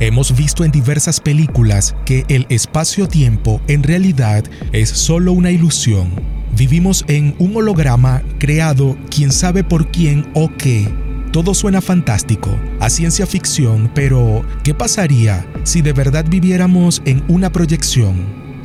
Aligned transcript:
Hemos 0.00 0.36
visto 0.36 0.64
en 0.64 0.70
diversas 0.70 1.18
películas 1.18 1.96
que 2.04 2.24
el 2.28 2.46
espacio-tiempo 2.50 3.60
en 3.66 3.82
realidad 3.82 4.44
es 4.70 4.90
solo 4.90 5.32
una 5.32 5.50
ilusión. 5.50 6.12
Vivimos 6.56 7.04
en 7.08 7.34
un 7.40 7.56
holograma 7.56 8.22
creado 8.38 8.96
quién 9.10 9.32
sabe 9.32 9.64
por 9.64 9.90
quién 9.90 10.30
o 10.34 10.52
qué. 10.56 10.88
Todo 11.32 11.52
suena 11.52 11.80
fantástico, 11.80 12.56
a 12.78 12.90
ciencia 12.90 13.26
ficción, 13.26 13.90
pero 13.92 14.44
¿qué 14.62 14.72
pasaría 14.72 15.44
si 15.64 15.82
de 15.82 15.92
verdad 15.92 16.24
viviéramos 16.28 17.02
en 17.04 17.24
una 17.26 17.50
proyección? 17.50 18.14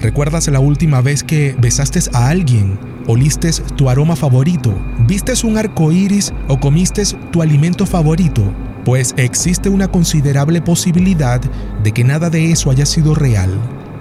¿Recuerdas 0.01 0.47
la 0.49 0.59
última 0.59 1.01
vez 1.01 1.23
que 1.23 1.55
besaste 1.57 1.99
a 2.13 2.29
alguien? 2.29 2.77
¿Oliste 3.07 3.49
tu 3.75 3.89
aroma 3.89 4.15
favorito? 4.15 4.77
¿Vistes 5.07 5.43
un 5.43 5.57
arco 5.57 5.91
iris 5.91 6.31
o 6.47 6.59
comiste 6.59 7.01
tu 7.31 7.41
alimento 7.41 7.87
favorito? 7.87 8.53
Pues 8.85 9.13
existe 9.17 9.69
una 9.69 9.87
considerable 9.87 10.61
posibilidad 10.61 11.41
de 11.83 11.91
que 11.91 12.03
nada 12.03 12.29
de 12.29 12.51
eso 12.51 12.69
haya 12.69 12.85
sido 12.85 13.15
real. 13.15 13.51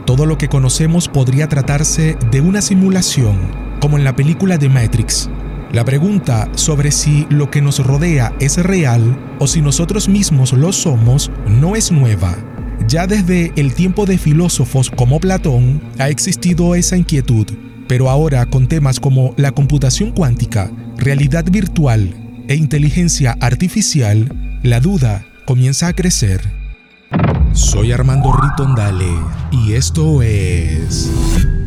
Todo 0.06 0.26
lo 0.26 0.36
que 0.38 0.48
conocemos 0.48 1.08
podría 1.08 1.48
tratarse 1.48 2.16
de 2.30 2.40
una 2.40 2.60
simulación, 2.60 3.36
como 3.80 3.98
en 3.98 4.04
la 4.04 4.16
película 4.16 4.58
de 4.58 4.68
Matrix. 4.68 5.30
La 5.72 5.84
pregunta 5.84 6.50
sobre 6.54 6.90
si 6.90 7.26
lo 7.30 7.50
que 7.50 7.62
nos 7.62 7.78
rodea 7.78 8.34
es 8.40 8.58
real 8.58 9.18
o 9.38 9.46
si 9.46 9.62
nosotros 9.62 10.08
mismos 10.08 10.52
lo 10.52 10.72
somos 10.72 11.30
no 11.46 11.76
es 11.76 11.90
nueva. 11.90 12.36
Ya 12.88 13.06
desde 13.06 13.52
el 13.56 13.74
tiempo 13.74 14.04
de 14.04 14.18
filósofos 14.18 14.90
como 14.90 15.20
Platón 15.20 15.80
ha 15.98 16.08
existido 16.10 16.74
esa 16.74 16.96
inquietud, 16.96 17.46
pero 17.88 18.10
ahora 18.10 18.44
con 18.46 18.66
temas 18.66 19.00
como 19.00 19.34
la 19.36 19.52
computación 19.52 20.10
cuántica, 20.10 20.70
realidad 20.98 21.44
virtual 21.50 22.14
e 22.48 22.54
inteligencia 22.54 23.36
artificial, 23.40 24.41
la 24.62 24.78
duda 24.78 25.26
comienza 25.44 25.88
a 25.88 25.92
crecer. 25.92 26.40
Soy 27.52 27.92
Armando 27.92 28.32
Ritondale 28.32 29.12
y 29.50 29.72
esto 29.72 30.22
es 30.22 31.10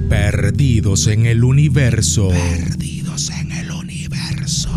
Perdidos 0.10 1.08
en 1.08 1.26
el 1.26 1.44
Universo. 1.44 2.30
Perdidos 2.30 3.30
en 3.32 3.52
el 3.52 3.72
Universo. 3.72 4.70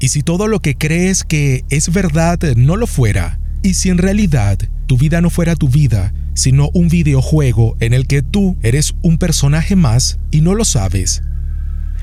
¿Y 0.00 0.08
si 0.08 0.22
todo 0.22 0.48
lo 0.48 0.60
que 0.60 0.76
crees 0.76 1.24
que 1.24 1.64
es 1.70 1.92
verdad 1.92 2.38
no 2.56 2.76
lo 2.76 2.86
fuera? 2.86 3.38
¿Y 3.62 3.74
si 3.74 3.90
en 3.90 3.98
realidad 3.98 4.58
tu 4.86 4.96
vida 4.96 5.20
no 5.20 5.30
fuera 5.30 5.54
tu 5.54 5.68
vida, 5.68 6.12
sino 6.34 6.70
un 6.74 6.88
videojuego 6.88 7.76
en 7.80 7.94
el 7.94 8.06
que 8.06 8.22
tú 8.22 8.56
eres 8.62 8.94
un 9.02 9.18
personaje 9.18 9.76
más 9.76 10.18
y 10.30 10.40
no 10.40 10.54
lo 10.54 10.64
sabes? 10.64 11.22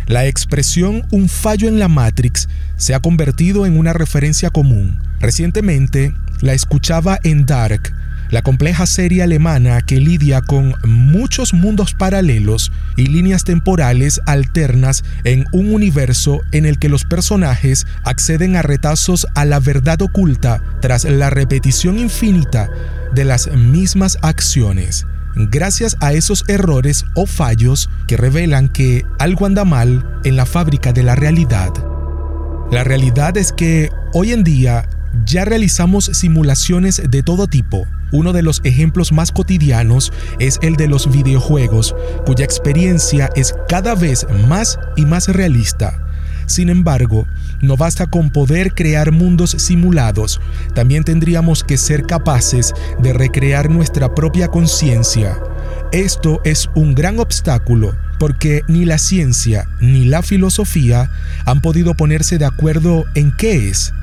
La 0.07 0.27
expresión 0.27 1.03
un 1.09 1.29
fallo 1.29 1.67
en 1.67 1.79
la 1.79 1.87
Matrix 1.87 2.47
se 2.77 2.93
ha 2.93 2.99
convertido 2.99 3.65
en 3.65 3.77
una 3.77 3.91
referencia 3.91 4.51
común. 4.51 4.99
Recientemente 5.19 6.13
la 6.41 6.53
escuchaba 6.53 7.17
en 7.23 7.47
Dark, 7.47 7.91
la 8.29 8.43
compleja 8.43 8.85
serie 8.85 9.23
alemana 9.23 9.81
que 9.81 9.99
lidia 9.99 10.41
con 10.41 10.75
muchos 10.83 11.55
mundos 11.55 11.95
paralelos 11.95 12.71
y 12.95 13.07
líneas 13.07 13.45
temporales 13.45 14.21
alternas 14.27 15.03
en 15.23 15.45
un 15.51 15.73
universo 15.73 16.41
en 16.51 16.67
el 16.67 16.77
que 16.77 16.89
los 16.89 17.03
personajes 17.03 17.87
acceden 18.03 18.57
a 18.57 18.61
retazos 18.61 19.25
a 19.33 19.43
la 19.43 19.59
verdad 19.59 20.03
oculta 20.03 20.61
tras 20.81 21.05
la 21.05 21.31
repetición 21.31 21.97
infinita 21.97 22.69
de 23.15 23.25
las 23.25 23.47
mismas 23.47 24.19
acciones 24.21 25.07
gracias 25.35 25.97
a 25.99 26.13
esos 26.13 26.43
errores 26.47 27.05
o 27.13 27.25
fallos 27.25 27.89
que 28.07 28.17
revelan 28.17 28.69
que 28.69 29.05
algo 29.19 29.45
anda 29.45 29.65
mal 29.65 30.19
en 30.23 30.35
la 30.35 30.45
fábrica 30.45 30.93
de 30.93 31.03
la 31.03 31.15
realidad. 31.15 31.71
La 32.71 32.83
realidad 32.83 33.37
es 33.37 33.51
que 33.51 33.89
hoy 34.13 34.31
en 34.31 34.43
día 34.43 34.89
ya 35.25 35.45
realizamos 35.45 36.05
simulaciones 36.05 37.01
de 37.09 37.23
todo 37.23 37.47
tipo. 37.47 37.87
Uno 38.11 38.33
de 38.33 38.41
los 38.41 38.61
ejemplos 38.63 39.11
más 39.11 39.31
cotidianos 39.31 40.11
es 40.39 40.59
el 40.61 40.75
de 40.75 40.87
los 40.87 41.11
videojuegos, 41.11 41.95
cuya 42.25 42.45
experiencia 42.45 43.29
es 43.35 43.55
cada 43.67 43.95
vez 43.95 44.25
más 44.47 44.79
y 44.95 45.05
más 45.05 45.27
realista. 45.27 46.01
Sin 46.45 46.69
embargo, 46.69 47.27
no 47.61 47.77
basta 47.77 48.07
con 48.07 48.29
poder 48.29 48.73
crear 48.73 49.11
mundos 49.11 49.51
simulados, 49.51 50.39
también 50.73 51.03
tendríamos 51.03 51.63
que 51.63 51.77
ser 51.77 52.03
capaces 52.03 52.73
de 52.99 53.13
recrear 53.13 53.69
nuestra 53.69 54.13
propia 54.13 54.47
conciencia. 54.49 55.37
Esto 55.91 56.41
es 56.43 56.69
un 56.75 56.93
gran 56.93 57.19
obstáculo 57.19 57.95
porque 58.19 58.63
ni 58.67 58.85
la 58.85 58.97
ciencia 58.97 59.67
ni 59.79 60.05
la 60.05 60.21
filosofía 60.21 61.09
han 61.45 61.61
podido 61.61 61.95
ponerse 61.95 62.37
de 62.37 62.45
acuerdo 62.45 63.05
en 63.13 63.31
qué 63.31 63.69
es. 63.69 63.93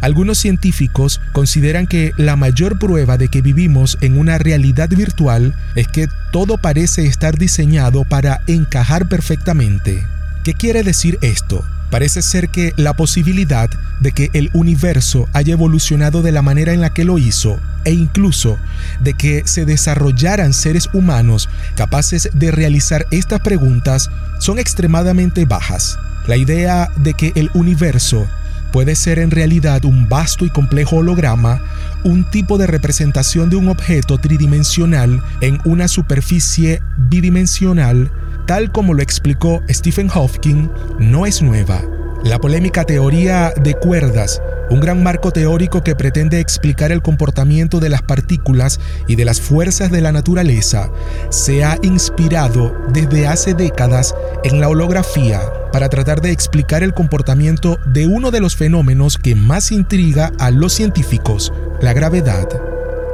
Algunos 0.00 0.38
científicos 0.38 1.20
consideran 1.32 1.86
que 1.86 2.12
la 2.16 2.36
mayor 2.36 2.78
prueba 2.78 3.18
de 3.18 3.28
que 3.28 3.42
vivimos 3.42 3.98
en 4.00 4.16
una 4.16 4.38
realidad 4.38 4.88
virtual 4.90 5.54
es 5.74 5.88
que 5.88 6.08
todo 6.30 6.56
parece 6.56 7.06
estar 7.06 7.36
diseñado 7.36 8.04
para 8.04 8.42
encajar 8.46 9.08
perfectamente. 9.08 10.06
¿Qué 10.44 10.54
quiere 10.54 10.82
decir 10.82 11.18
esto? 11.20 11.64
Parece 11.90 12.20
ser 12.20 12.50
que 12.50 12.72
la 12.76 12.94
posibilidad 12.94 13.70
de 14.00 14.12
que 14.12 14.30
el 14.34 14.50
universo 14.52 15.28
haya 15.32 15.54
evolucionado 15.54 16.22
de 16.22 16.32
la 16.32 16.42
manera 16.42 16.72
en 16.72 16.80
la 16.80 16.90
que 16.90 17.04
lo 17.04 17.18
hizo 17.18 17.58
e 17.84 17.92
incluso 17.92 18.58
de 19.00 19.14
que 19.14 19.42
se 19.46 19.64
desarrollaran 19.64 20.52
seres 20.52 20.88
humanos 20.92 21.48
capaces 21.74 22.30
de 22.34 22.50
realizar 22.50 23.06
estas 23.10 23.40
preguntas 23.40 24.10
son 24.38 24.58
extremadamente 24.58 25.46
bajas. 25.46 25.98
La 26.26 26.36
idea 26.36 26.90
de 26.96 27.14
que 27.14 27.32
el 27.36 27.50
universo 27.54 28.28
puede 28.70 28.94
ser 28.94 29.18
en 29.18 29.30
realidad 29.30 29.84
un 29.86 30.08
vasto 30.08 30.44
y 30.44 30.50
complejo 30.50 30.96
holograma, 30.96 31.62
un 32.04 32.24
tipo 32.24 32.58
de 32.58 32.66
representación 32.66 33.48
de 33.48 33.56
un 33.56 33.68
objeto 33.68 34.18
tridimensional 34.18 35.22
en 35.40 35.58
una 35.64 35.88
superficie 35.88 36.82
bidimensional, 36.96 38.10
tal 38.48 38.72
como 38.72 38.94
lo 38.94 39.02
explicó 39.02 39.62
Stephen 39.68 40.08
Hawking, 40.08 40.70
no 40.98 41.26
es 41.26 41.42
nueva. 41.42 41.82
La 42.24 42.38
polémica 42.38 42.84
teoría 42.84 43.52
de 43.62 43.74
cuerdas, 43.74 44.40
un 44.70 44.80
gran 44.80 45.02
marco 45.02 45.32
teórico 45.32 45.84
que 45.84 45.94
pretende 45.94 46.40
explicar 46.40 46.90
el 46.90 47.02
comportamiento 47.02 47.78
de 47.78 47.90
las 47.90 48.00
partículas 48.00 48.80
y 49.06 49.16
de 49.16 49.26
las 49.26 49.38
fuerzas 49.38 49.90
de 49.90 50.00
la 50.00 50.12
naturaleza, 50.12 50.90
se 51.28 51.62
ha 51.62 51.76
inspirado 51.82 52.74
desde 52.90 53.26
hace 53.26 53.52
décadas 53.52 54.14
en 54.44 54.62
la 54.62 54.70
holografía 54.70 55.42
para 55.70 55.90
tratar 55.90 56.22
de 56.22 56.30
explicar 56.30 56.82
el 56.82 56.94
comportamiento 56.94 57.78
de 57.84 58.06
uno 58.06 58.30
de 58.30 58.40
los 58.40 58.56
fenómenos 58.56 59.18
que 59.18 59.34
más 59.34 59.72
intriga 59.72 60.32
a 60.38 60.50
los 60.50 60.72
científicos, 60.72 61.52
la 61.82 61.92
gravedad. 61.92 62.48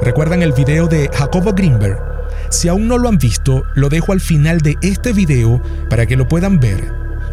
¿Recuerdan 0.00 0.42
el 0.42 0.52
video 0.52 0.86
de 0.86 1.10
Jacobo 1.12 1.54
Greenberg? 1.54 2.13
Si 2.54 2.68
aún 2.68 2.86
no 2.86 2.98
lo 2.98 3.08
han 3.08 3.18
visto, 3.18 3.64
lo 3.74 3.88
dejo 3.88 4.12
al 4.12 4.20
final 4.20 4.60
de 4.60 4.78
este 4.80 5.12
video 5.12 5.60
para 5.90 6.06
que 6.06 6.16
lo 6.16 6.28
puedan 6.28 6.60
ver. 6.60 6.84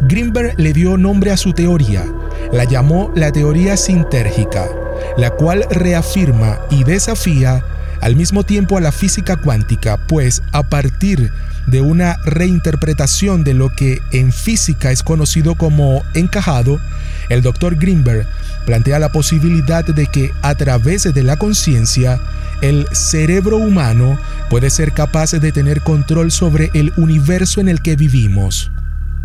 Greenberg 0.08 0.58
le 0.58 0.72
dio 0.72 0.96
nombre 0.96 1.30
a 1.30 1.36
su 1.36 1.52
teoría, 1.52 2.04
la 2.52 2.64
llamó 2.64 3.12
la 3.14 3.30
teoría 3.30 3.76
sintérgica, 3.76 4.68
la 5.16 5.30
cual 5.30 5.64
reafirma 5.70 6.58
y 6.70 6.82
desafía 6.82 7.64
al 8.02 8.16
mismo 8.16 8.42
tiempo 8.42 8.76
a 8.76 8.80
la 8.80 8.92
física 8.92 9.36
cuántica, 9.36 9.96
pues 9.96 10.42
a 10.50 10.64
partir 10.64 11.30
de 11.68 11.80
una 11.80 12.16
reinterpretación 12.24 13.44
de 13.44 13.54
lo 13.54 13.70
que 13.70 14.02
en 14.10 14.32
física 14.32 14.90
es 14.90 15.04
conocido 15.04 15.54
como 15.54 16.04
encajado, 16.12 16.80
el 17.28 17.42
doctor 17.42 17.76
Greenberg 17.76 18.26
plantea 18.66 18.98
la 18.98 19.12
posibilidad 19.12 19.84
de 19.84 20.06
que 20.08 20.32
a 20.42 20.56
través 20.56 21.04
de 21.04 21.22
la 21.22 21.36
conciencia, 21.36 22.20
el 22.60 22.88
cerebro 22.90 23.56
humano 23.56 24.18
puede 24.50 24.70
ser 24.70 24.92
capaz 24.92 25.30
de 25.30 25.52
tener 25.52 25.80
control 25.82 26.32
sobre 26.32 26.70
el 26.74 26.92
universo 26.96 27.60
en 27.60 27.68
el 27.68 27.82
que 27.82 27.94
vivimos. 27.94 28.72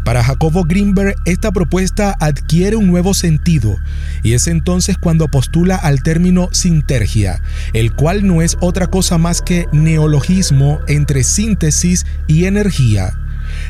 Para 0.08 0.24
Jacobo 0.24 0.64
Greenberg, 0.64 1.16
esta 1.26 1.52
propuesta 1.52 2.16
adquiere 2.22 2.78
un 2.78 2.88
nuevo 2.88 3.14
sentido, 3.14 3.76
y 4.24 4.36
es 4.36 4.48
entonces 4.48 4.98
cuando 4.98 5.28
postula 5.28 5.76
al 5.76 6.02
término 6.02 6.48
sintergia, 6.54 7.42
el 7.74 7.92
cual 7.92 8.26
no 8.26 8.42
es 8.42 8.56
otra 8.62 8.88
cosa 8.88 9.18
más 9.18 9.42
que 9.42 9.66
neologismo 9.74 10.80
entre 10.88 11.26
síntesis 11.26 12.06
y 12.26 12.46
energía. 12.46 13.20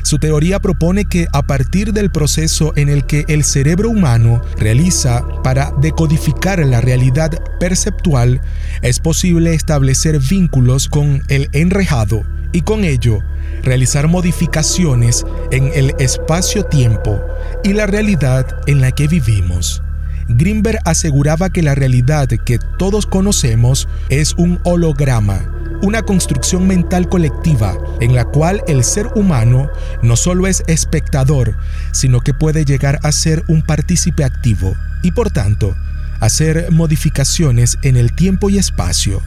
Su 0.04 0.20
teoría 0.20 0.60
propone 0.60 1.06
que 1.06 1.26
a 1.32 1.42
partir 1.42 1.92
del 1.92 2.12
proceso 2.12 2.72
en 2.76 2.88
el 2.88 3.04
que 3.04 3.24
el 3.26 3.42
cerebro 3.42 3.90
humano 3.90 4.40
realiza 4.58 5.24
para 5.42 5.72
decodificar 5.80 6.64
la 6.64 6.80
realidad 6.80 7.32
perceptual, 7.58 8.42
es 8.82 9.00
posible 9.00 9.54
establecer 9.54 10.20
vínculos 10.20 10.88
con 10.88 11.20
el 11.26 11.48
enrejado 11.52 12.37
y 12.52 12.62
con 12.62 12.84
ello 12.84 13.20
realizar 13.62 14.08
modificaciones 14.08 15.26
en 15.50 15.70
el 15.74 15.94
espacio-tiempo 15.98 17.20
y 17.64 17.72
la 17.72 17.86
realidad 17.86 18.46
en 18.66 18.80
la 18.80 18.92
que 18.92 19.08
vivimos. 19.08 19.82
Greenberg 20.28 20.78
aseguraba 20.84 21.48
que 21.50 21.62
la 21.62 21.74
realidad 21.74 22.28
que 22.28 22.58
todos 22.78 23.06
conocemos 23.06 23.88
es 24.10 24.34
un 24.34 24.60
holograma, 24.62 25.40
una 25.80 26.02
construcción 26.02 26.66
mental 26.66 27.08
colectiva 27.08 27.76
en 28.00 28.14
la 28.14 28.26
cual 28.26 28.62
el 28.68 28.84
ser 28.84 29.06
humano 29.14 29.70
no 30.02 30.16
solo 30.16 30.46
es 30.46 30.62
espectador, 30.66 31.56
sino 31.92 32.20
que 32.20 32.34
puede 32.34 32.64
llegar 32.64 32.98
a 33.02 33.12
ser 33.12 33.42
un 33.48 33.62
partícipe 33.62 34.24
activo 34.24 34.76
y 35.02 35.12
por 35.12 35.30
tanto 35.30 35.74
hacer 36.20 36.70
modificaciones 36.72 37.78
en 37.82 37.96
el 37.96 38.12
tiempo 38.12 38.50
y 38.50 38.58
espacio. 38.58 39.22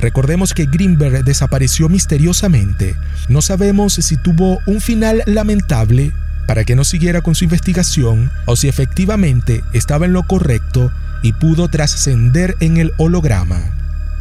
Recordemos 0.00 0.54
que 0.54 0.66
Greenberg 0.66 1.24
desapareció 1.24 1.88
misteriosamente. 1.88 2.96
No 3.28 3.42
sabemos 3.42 3.94
si 3.94 4.16
tuvo 4.16 4.60
un 4.66 4.80
final 4.80 5.22
lamentable 5.26 6.12
para 6.46 6.64
que 6.64 6.76
no 6.76 6.84
siguiera 6.84 7.22
con 7.22 7.34
su 7.34 7.44
investigación 7.44 8.30
o 8.44 8.56
si 8.56 8.68
efectivamente 8.68 9.64
estaba 9.72 10.06
en 10.06 10.12
lo 10.12 10.22
correcto 10.22 10.92
y 11.22 11.32
pudo 11.32 11.68
trascender 11.68 12.56
en 12.60 12.76
el 12.76 12.92
holograma. 12.98 13.60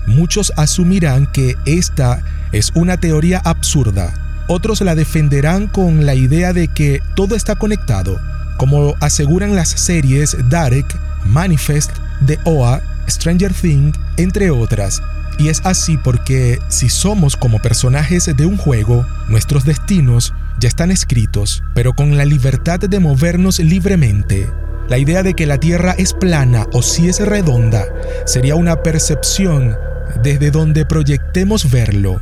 Muchos 0.08 0.54
asumirán 0.56 1.28
que 1.28 1.56
esta 1.66 2.24
es 2.52 2.72
una 2.76 2.98
teoría 2.98 3.40
absurda, 3.40 4.14
otros 4.48 4.82
la 4.82 4.96
defenderán 4.96 5.68
con 5.68 6.06
la 6.06 6.14
idea 6.14 6.54
de 6.54 6.68
que 6.68 7.02
todo 7.16 7.36
está 7.36 7.56
conectado, 7.56 8.20
como 8.58 8.96
aseguran 9.00 9.56
las 9.56 9.70
series 9.70 10.38
Darek, 10.50 10.86
Manifest, 11.26 11.92
The 12.26 12.40
OA, 12.44 12.82
Stranger 13.10 13.54
Things, 13.54 13.98
entre 14.18 14.52
otras, 14.52 15.02
y 15.38 15.50
es 15.50 15.62
así 15.66 15.98
porque 15.98 16.60
si 16.70 16.90
somos 16.90 17.36
como 17.36 17.60
personajes 17.60 18.30
de 18.36 18.46
un 18.46 18.58
juego, 18.58 19.06
nuestros 19.28 19.66
destinos 19.66 20.34
ya 20.60 20.68
están 20.68 20.92
escritos, 20.92 21.64
pero 21.74 21.94
con 21.94 22.18
la 22.18 22.26
libertad 22.26 22.80
de 22.80 23.00
movernos 23.00 23.60
libremente. 23.60 24.50
La 24.88 24.98
idea 24.98 25.24
de 25.24 25.34
que 25.34 25.48
la 25.48 25.58
Tierra 25.58 25.96
es 25.98 26.14
plana 26.14 26.68
o 26.72 26.82
si 26.82 27.10
es 27.10 27.20
redonda 27.20 27.86
sería 28.26 28.56
una 28.56 28.84
percepción 28.84 29.76
desde 30.22 30.52
donde 30.52 30.86
proyectemos 30.86 31.72
verlo. 31.72 32.22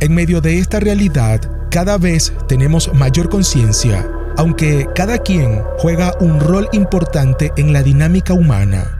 En 0.00 0.14
medio 0.14 0.40
de 0.40 0.58
esta 0.58 0.78
realidad, 0.78 1.40
cada 1.70 1.98
vez 1.98 2.32
tenemos 2.48 2.92
mayor 2.94 3.28
conciencia, 3.28 4.08
aunque 4.36 4.88
cada 4.94 5.18
quien 5.18 5.62
juega 5.78 6.14
un 6.20 6.40
rol 6.40 6.68
importante 6.72 7.52
en 7.56 7.72
la 7.72 7.82
dinámica 7.82 8.34
humana. 8.34 8.98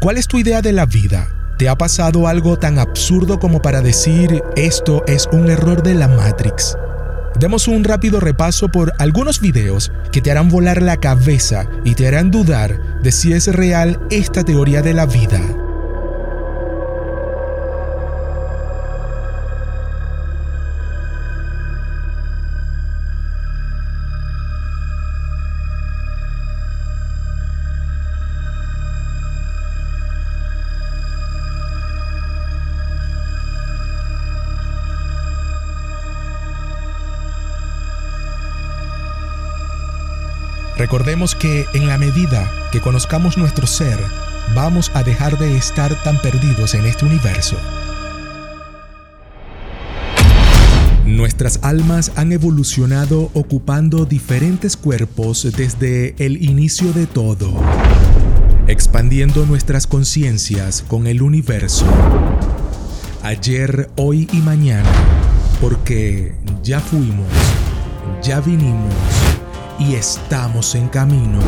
¿Cuál 0.00 0.18
es 0.18 0.26
tu 0.28 0.38
idea 0.38 0.60
de 0.60 0.72
la 0.72 0.84
vida? 0.84 1.28
¿Te 1.56 1.70
ha 1.70 1.78
pasado 1.78 2.28
algo 2.28 2.58
tan 2.58 2.78
absurdo 2.78 3.38
como 3.38 3.62
para 3.62 3.80
decir 3.80 4.42
esto 4.56 5.02
es 5.06 5.26
un 5.32 5.48
error 5.48 5.82
de 5.82 5.94
la 5.94 6.06
Matrix? 6.06 6.76
Demos 7.40 7.66
un 7.66 7.82
rápido 7.82 8.20
repaso 8.20 8.68
por 8.68 8.92
algunos 8.98 9.40
videos 9.40 9.90
que 10.12 10.20
te 10.20 10.30
harán 10.30 10.50
volar 10.50 10.82
la 10.82 10.98
cabeza 10.98 11.66
y 11.82 11.94
te 11.94 12.08
harán 12.08 12.30
dudar 12.30 13.00
de 13.02 13.10
si 13.10 13.32
es 13.32 13.46
real 13.46 13.98
esta 14.10 14.44
teoría 14.44 14.82
de 14.82 14.92
la 14.92 15.06
vida. 15.06 15.40
Recordemos 40.78 41.34
que 41.34 41.64
en 41.72 41.86
la 41.86 41.96
medida 41.96 42.50
que 42.70 42.82
conozcamos 42.82 43.38
nuestro 43.38 43.66
ser, 43.66 43.98
vamos 44.54 44.90
a 44.92 45.02
dejar 45.02 45.38
de 45.38 45.56
estar 45.56 45.94
tan 46.02 46.20
perdidos 46.20 46.74
en 46.74 46.84
este 46.84 47.06
universo. 47.06 47.56
Nuestras 51.06 51.60
almas 51.62 52.12
han 52.16 52.30
evolucionado 52.32 53.30
ocupando 53.32 54.04
diferentes 54.04 54.76
cuerpos 54.76 55.48
desde 55.56 56.14
el 56.18 56.44
inicio 56.44 56.92
de 56.92 57.06
todo, 57.06 57.54
expandiendo 58.66 59.46
nuestras 59.46 59.86
conciencias 59.86 60.84
con 60.86 61.06
el 61.06 61.22
universo, 61.22 61.86
ayer, 63.22 63.88
hoy 63.96 64.28
y 64.30 64.38
mañana, 64.38 64.90
porque 65.58 66.34
ya 66.62 66.80
fuimos, 66.80 67.28
ya 68.22 68.40
vinimos 68.40 69.15
y 69.78 69.94
estamos 69.94 70.74
en 70.74 70.88
camino. 70.88 71.38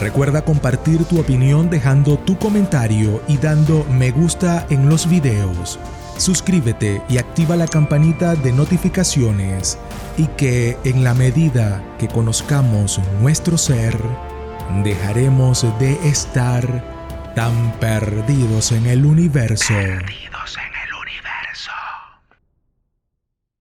Recuerda 0.00 0.42
compartir 0.42 1.04
tu 1.04 1.18
opinión 1.18 1.70
dejando 1.70 2.18
tu 2.18 2.38
comentario 2.38 3.22
y 3.28 3.38
dando 3.38 3.84
me 3.90 4.10
gusta 4.10 4.66
en 4.68 4.88
los 4.88 5.08
videos. 5.08 5.78
Suscríbete 6.18 7.02
y 7.08 7.18
activa 7.18 7.56
la 7.56 7.66
campanita 7.66 8.34
de 8.34 8.52
notificaciones 8.52 9.78
y 10.18 10.26
que 10.28 10.76
en 10.84 11.04
la 11.04 11.14
medida 11.14 11.82
que 11.98 12.08
conozcamos 12.08 13.00
nuestro 13.20 13.58
ser, 13.58 13.98
dejaremos 14.82 15.66
de 15.78 15.92
estar 16.08 17.32
tan 17.34 17.72
perdidos 17.78 18.72
en 18.72 18.86
el 18.86 19.04
universo. 19.04 19.74